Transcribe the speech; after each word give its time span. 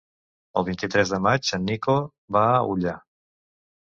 El 0.59 0.63
vint-i-tres 0.69 1.11
de 1.15 1.19
maig 1.25 1.51
en 1.57 1.67
Nico 1.69 1.97
va 2.37 2.43
a 2.55 2.65
Ullà. 2.77 2.95